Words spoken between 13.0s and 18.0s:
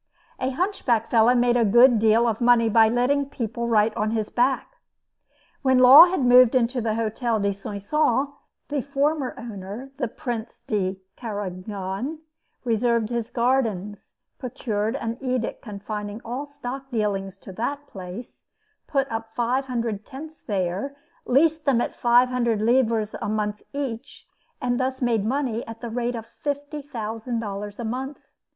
the gardens, procured an edict confining all stock dealings to that